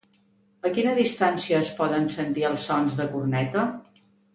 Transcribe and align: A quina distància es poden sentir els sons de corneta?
A 0.69 0.71
quina 0.77 0.95
distància 1.01 1.61
es 1.67 1.71
poden 1.83 2.11
sentir 2.17 2.49
els 2.53 2.69
sons 2.73 3.01
de 3.03 3.11
corneta? 3.17 3.73